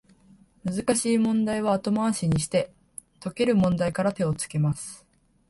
[0.63, 2.73] 難しい問題は後回しにして、
[3.19, 5.05] 解ける問題から手をつけます